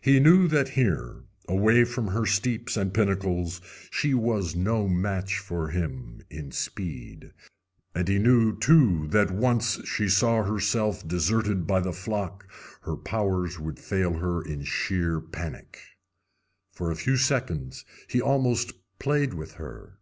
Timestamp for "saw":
10.08-10.44